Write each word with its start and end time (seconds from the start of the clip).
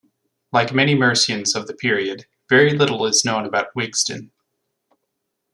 Like 0.51 0.73
many 0.73 0.95
Mercians 0.95 1.53
of 1.55 1.67
the 1.67 1.75
period 1.75 2.25
very 2.49 2.71
little 2.75 3.05
is 3.05 3.23
known 3.23 3.45
about 3.45 3.71
Wigstan. 3.75 4.31